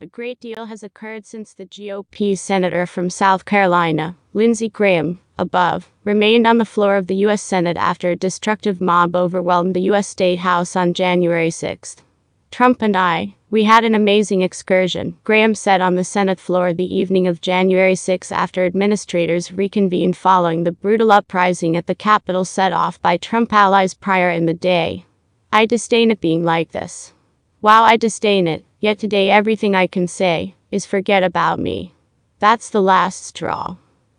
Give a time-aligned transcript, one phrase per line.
[0.00, 5.90] A great deal has occurred since the GOP senator from South Carolina, Lindsey Graham, above,
[6.04, 7.42] remained on the floor of the U.S.
[7.42, 10.06] Senate after a destructive mob overwhelmed the U.S.
[10.06, 11.96] State House on January 6.
[12.52, 16.94] Trump and I, we had an amazing excursion, Graham said on the Senate floor the
[16.96, 22.72] evening of January 6 after administrators reconvened following the brutal uprising at the Capitol set
[22.72, 25.06] off by Trump allies prior in the day.
[25.52, 27.14] I disdain it being like this.
[27.60, 31.94] Wow, I disdain it, yet today everything I can say is forget about me.
[32.38, 33.76] That's the last straw.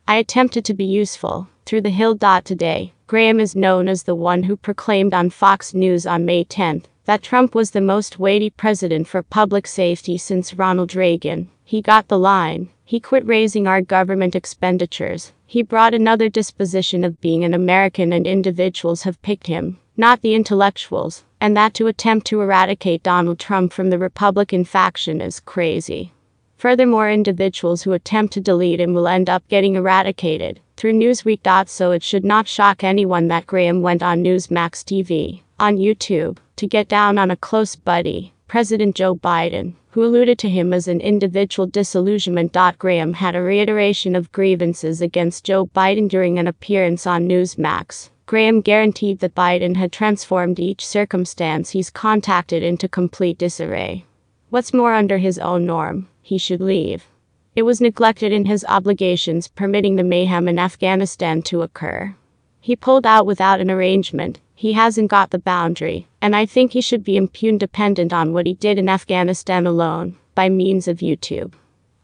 [0.08, 2.18] I attempted to be useful through the Hill.
[2.44, 6.84] Today, Graham is known as the one who proclaimed on Fox News on May 10
[7.06, 11.50] that Trump was the most weighty president for public safety since Ronald Reagan.
[11.64, 12.70] He got the line.
[12.86, 15.34] He quit raising our government expenditures.
[15.48, 20.36] He brought another disposition of being an American, and individuals have picked him, not the
[20.36, 26.12] intellectuals, and that to attempt to eradicate Donald Trump from the Republican faction is crazy.
[26.58, 31.70] Furthermore, individuals who attempt to delete him will end up getting eradicated through Newsweek.
[31.70, 36.68] So it should not shock anyone that Graham went on Newsmax TV, on YouTube, to
[36.68, 41.02] get down on a close buddy, President Joe Biden who alluded to him as an
[41.02, 42.56] individual disillusionment.
[42.78, 48.10] Graham had a reiteration of grievances against Joe Biden during an appearance on Newsmax.
[48.30, 54.06] Graham guaranteed that Biden had transformed each circumstance he's contacted into complete disarray.
[54.52, 57.08] What's more, under his own norm, he should leave.
[57.56, 62.14] It was neglected in his obligations, permitting the mayhem in Afghanistan to occur.
[62.62, 66.82] He pulled out without an arrangement, he hasn't got the boundary, and I think he
[66.82, 71.54] should be impugned dependent on what he did in Afghanistan alone, by means of YouTube.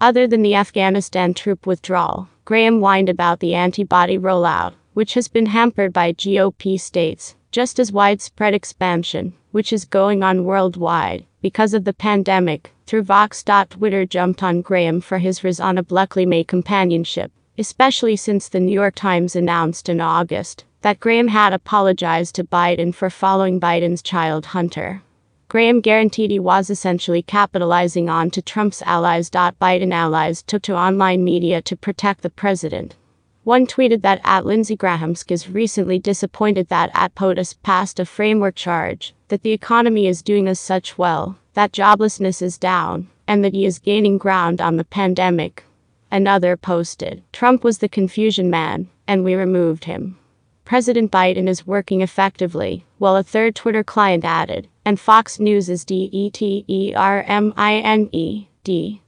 [0.02, 5.48] Other than the Afghanistan troop withdrawal, Graham whined about the antibody rollout, which has been
[5.48, 11.84] hampered by GOP states, just as widespread expansion, which is going on worldwide, because of
[11.84, 13.44] the pandemic, through Vox.
[13.70, 19.36] Twitter jumped on Graham for his reasonably May companionship, especially since the New York Times
[19.36, 25.02] announced in August that Graham had apologized to Biden for following Biden's child Hunter.
[25.50, 29.30] Graham guaranteed he was essentially capitalizing on to Trump's allies.
[29.30, 32.96] Biden allies took to online media to protect the president.
[33.46, 38.56] One tweeted that at Lindsey GrahamSC is recently disappointed that at POTUS passed a framework
[38.56, 43.54] charge that the economy is doing as such well, that joblessness is down, and that
[43.54, 45.64] he is gaining ground on the pandemic.
[46.10, 50.18] Another posted, Trump was the confusion man, and we removed him.
[50.64, 55.86] President Biden is working effectively, while a third Twitter client added, and Fox News is
[55.86, 56.32] D-E-T-E-R-M-I-N-E-D,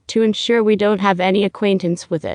[0.06, 2.26] to ensure we don't have any acquaintance with it.